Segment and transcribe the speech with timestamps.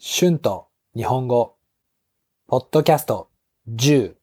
[0.00, 1.56] 春と日本語、
[2.46, 3.30] ポッドキャスト
[3.68, 4.14] 10、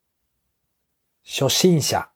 [1.26, 2.08] 初心者、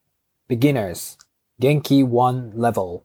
[0.50, 1.18] beginners、
[1.60, 2.04] 元気。
[2.04, 3.02] one level、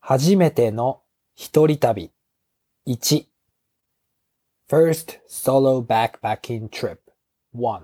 [0.00, 1.00] 初めての
[1.34, 2.10] 一人旅、
[2.86, 3.24] 1、
[4.68, 6.98] first solo backpacking trip,
[7.56, 7.80] 1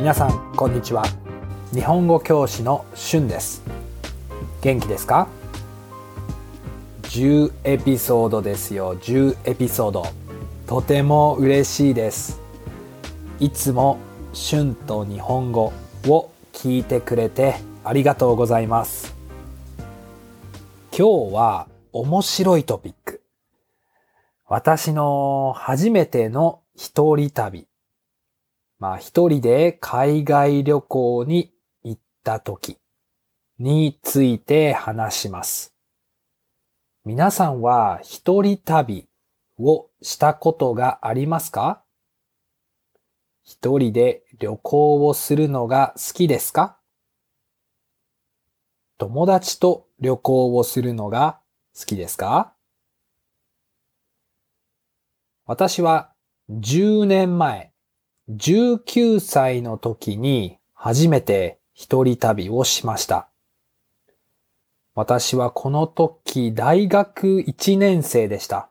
[0.00, 1.04] 皆さん、こんにちは。
[1.72, 3.75] 日本語教師のしゅんです。
[4.66, 5.28] 元気ですか
[7.02, 8.96] ?10 エピソードですよ。
[8.98, 10.04] 10エピソード。
[10.66, 12.40] とても嬉しいです。
[13.38, 14.00] いつも
[14.32, 15.72] しゅんと日本語
[16.08, 19.14] を聞いてくれてありがとうございます。
[20.90, 23.22] 今日は面白いトピック。
[24.48, 27.68] 私の初めての一人旅
[28.80, 31.52] まあ一人で海外旅行に
[31.84, 32.80] 行った時
[33.58, 35.74] について話します。
[37.04, 39.08] 皆さんは一人旅
[39.58, 41.82] をしたことがありますか？
[43.44, 46.76] 一人で旅行をするのが好きですか？
[48.98, 51.38] 友達と旅行をするのが
[51.78, 52.52] 好きですか？
[55.46, 56.12] 私は
[56.50, 57.72] 10年前
[58.30, 63.30] 19歳の時に初めて一人旅をしました。
[64.96, 68.70] 私はこの時大学1年生でした。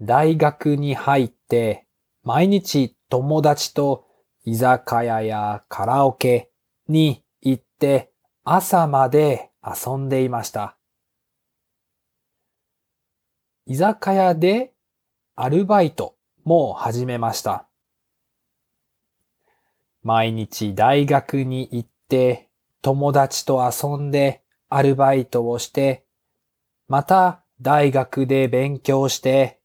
[0.00, 1.86] 大学に入って
[2.22, 4.06] 毎日友達と
[4.46, 6.50] 居酒屋やカラオケ
[6.88, 8.10] に行って
[8.42, 10.78] 朝まで遊んでいました。
[13.66, 14.72] 居酒屋で
[15.36, 17.68] アルバイトも始めました。
[20.02, 22.49] 毎日大学に行って
[22.82, 26.04] 友達と遊んでアルバイトをして、
[26.88, 29.60] また大学で勉強して、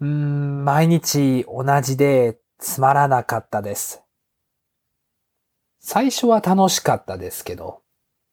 [0.00, 4.02] うーん、毎日同じでつまらなかったです。
[5.80, 7.82] 最初は楽しかったですけど、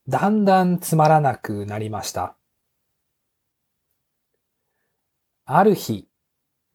[0.08, 2.36] だんだんつまらなくなりました。
[5.46, 6.08] ある日、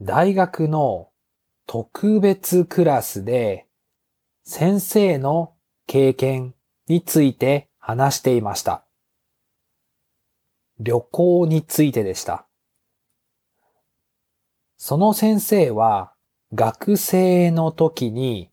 [0.00, 1.08] 大学の
[1.66, 3.66] 特別クラスで
[4.44, 5.55] 先生の
[5.86, 6.54] 経験
[6.88, 8.84] について話していました。
[10.78, 12.46] 旅行についてでした。
[14.76, 16.12] その先生は
[16.52, 18.50] 学生の時に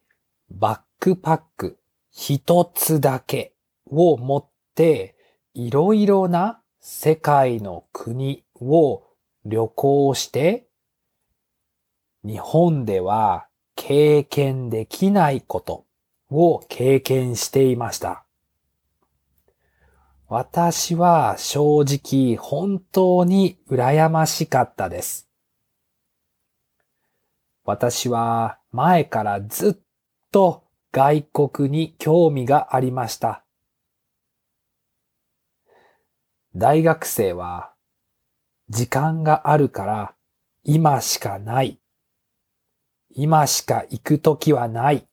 [0.49, 1.79] バックパック
[2.11, 3.53] 一つだけ
[3.87, 5.15] を持って
[5.53, 9.03] いろいろな世界の国を
[9.45, 10.67] 旅行して
[12.23, 15.85] 日本では経験できないこと
[16.33, 18.25] を経験していました。
[20.27, 25.29] 私は正直本当に羨ましかったです。
[27.65, 29.75] 私は前からずっ
[30.31, 33.43] と外国に興味がありました。
[36.55, 37.71] 大学生は
[38.69, 40.13] 時間があるから
[40.63, 41.79] 今しかない
[43.09, 45.07] 今しか行くときはない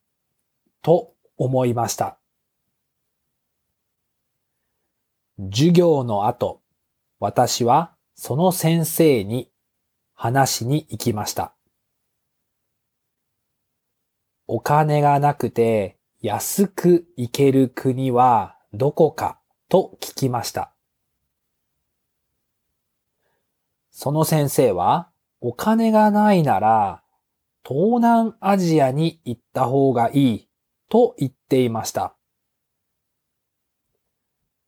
[0.83, 2.19] と思いました。
[5.51, 6.61] 授業の後、
[7.19, 9.51] 私はその先生に
[10.15, 11.55] 話しに行きました。
[14.47, 20.75] お金がなくて安く行ける国はどこかと聞きました。
[23.91, 25.11] その先生は
[25.41, 27.03] お金がないなら
[27.67, 30.50] 東南アジアに行った方がいい
[30.91, 32.15] と言っていました。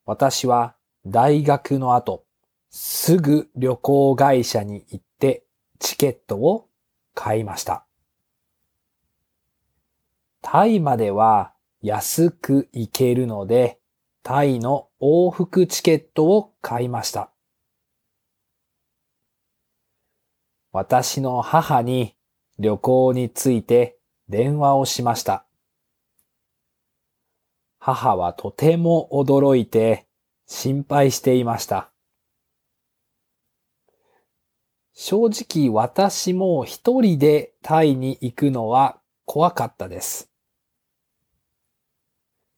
[0.07, 2.25] 私は大学の後、
[2.71, 5.45] すぐ旅行会社に行って
[5.81, 6.69] チケットを
[7.13, 7.85] 買いました。
[10.41, 13.81] タイまでは安く行けるので、
[14.23, 17.31] タイの往復チケットを買いました。
[20.71, 22.15] 私の母に
[22.61, 23.99] 旅行について
[24.29, 25.45] 電話をしました。
[27.85, 30.07] 母はとても驚いて
[30.47, 31.91] 心配していました。
[34.93, 40.31] 正直私も一人でタイに行くのは怖かったです。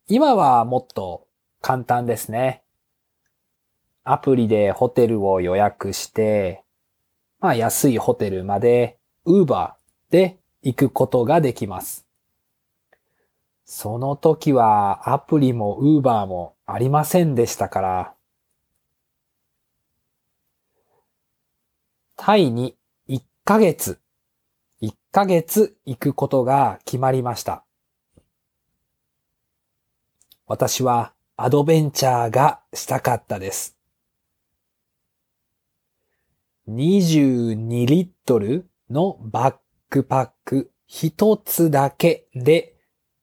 [0.08, 1.26] 今はもっと
[1.62, 2.62] 簡単ですね。
[4.02, 6.64] アプリでホテルを予約して、
[7.40, 9.72] まあ安いホテルまで Uber
[10.10, 12.02] で行くことができます。
[12.02, 12.04] で行くことができます。
[13.64, 18.14] その時はアプリもウーバーもありませんでしたから。
[22.16, 22.76] タイに
[23.08, 24.00] 1ヶ月、
[24.82, 27.64] 1ヶ月行くことが決まりました。
[30.46, 33.76] 私はアドベンチャーがしたかったです。
[36.68, 39.56] 22リットルのバッ
[39.88, 42.73] クパック一つだけで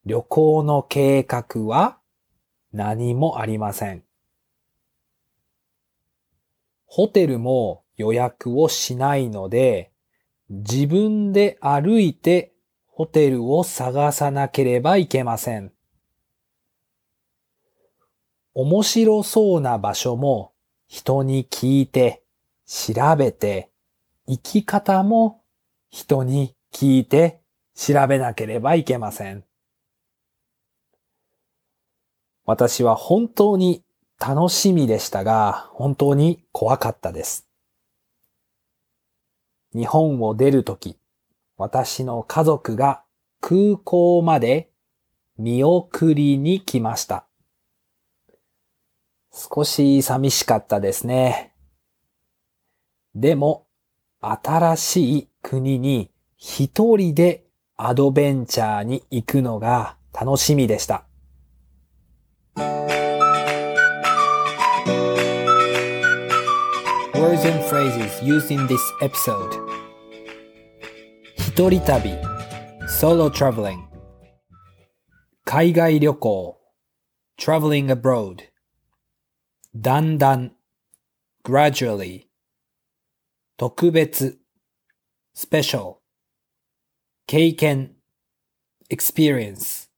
[0.05, 1.99] 旅行の計画は
[2.73, 4.03] 何もありません。
[6.85, 9.91] ホテルも予約をしないので、
[10.49, 12.53] 自分で歩いて
[12.87, 15.71] ホテルを探さなければいけません。
[18.53, 20.51] 面白そうな場所も
[20.87, 22.23] 人に聞いて、
[22.65, 23.69] 調べて、
[24.27, 25.41] 生き方も
[25.89, 27.41] 人に聞いて
[27.75, 29.45] 調べなければいけません。
[32.51, 33.81] 私は本当に
[34.19, 37.47] 楽しみでしたが、本当に怖かったです。
[39.73, 40.97] 日本を出るとき、
[41.55, 43.03] 私の家族が
[43.39, 44.69] 空港まで
[45.37, 47.25] 見送りに来ました。
[49.31, 51.53] 少し寂しかったですね。
[53.15, 53.65] でも、
[54.19, 57.45] 新しい国に一人で
[57.77, 61.05] アドベンチャーに行くのが楽しみでした。
[67.14, 69.52] Words and phrases used in this episode
[71.36, 72.16] 一人旅
[72.88, 73.86] Solo traveling
[75.44, 76.56] 海外旅行
[77.38, 78.42] Traveling abroad
[79.74, 80.52] だんだん
[81.44, 82.26] gradually
[83.56, 84.38] 特別
[85.34, 85.98] special
[87.26, 87.96] 経験
[88.90, 89.88] experience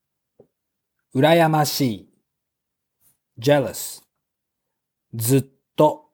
[1.13, 2.09] 羨ましい
[3.38, 4.02] jealous
[5.14, 5.44] ずっ
[5.76, 6.10] と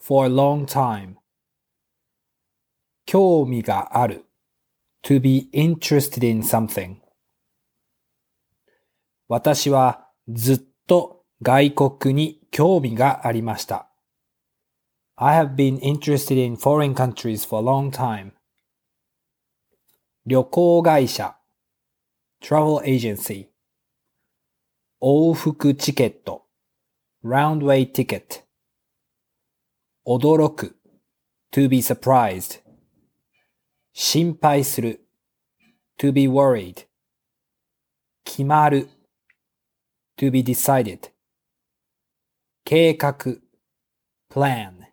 [0.00, 1.14] for a long time
[3.06, 4.24] 興味がある
[5.02, 6.96] to be interested in something
[9.28, 13.90] 私はずっと外国に興味がありました。
[15.16, 18.32] I have been interested in foreign countries for a long time.
[20.26, 21.36] 旅行会社
[22.42, 23.48] travel agency
[25.00, 26.47] 往復チケット
[27.28, 28.42] round way ticket
[30.06, 30.78] 驚く
[31.52, 32.62] to be surprised
[33.92, 35.06] 心配する
[35.98, 36.86] to be worried
[38.24, 38.88] 決まる
[40.16, 41.10] to be decided
[42.64, 43.14] 計画
[44.30, 44.86] plan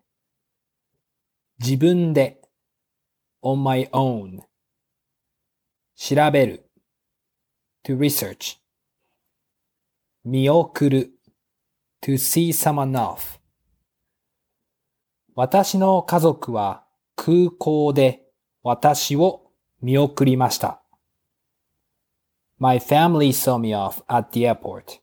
[1.58, 2.42] 自分で
[3.42, 4.42] on my own
[5.96, 6.70] 調べる
[7.82, 8.58] to research
[10.22, 11.15] 見送る
[12.06, 13.40] to see someone off
[15.34, 16.84] 私の家族は
[17.16, 18.22] 空港で
[18.62, 19.50] 私を
[19.82, 20.82] 見送りました。
[22.58, 25.00] My family saw me off at the airport.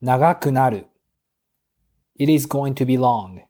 [0.00, 0.86] 長くなる
[2.16, 3.42] It is going to be long.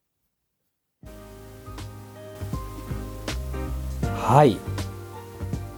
[4.02, 4.56] はい。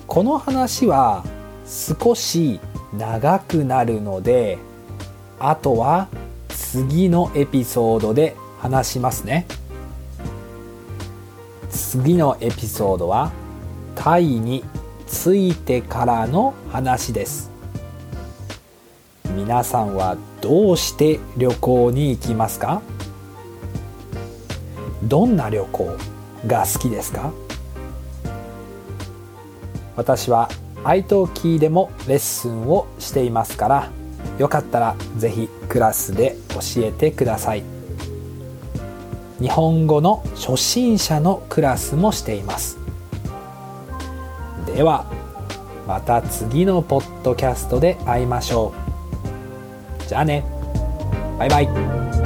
[0.07, 1.25] この話は
[1.67, 2.61] 少し
[2.97, 4.59] 長くなるので、
[5.45, 6.07] あとは
[6.49, 9.45] 次のエピソードで話しますね。
[11.69, 13.33] 次のエピソードは
[13.97, 14.63] タイに
[15.09, 17.51] 着いてからの話です。
[19.35, 22.81] 皆さんはどうして旅行に行きますか？
[25.03, 25.97] どんな旅行
[26.47, 27.33] が好きですか？
[29.97, 30.49] 私は
[30.85, 34.02] i t o k でもレッスンをしていますから
[34.39, 37.63] よかったらぜひクラスで教えてください。
[39.41, 42.79] 日本語の初心者のクラスもしています。
[44.67, 45.05] では
[45.87, 48.73] また次のポッドキャストで会いましょ
[50.05, 50.09] う。
[50.09, 50.45] じゃあね。
[51.39, 52.22] バイバイ。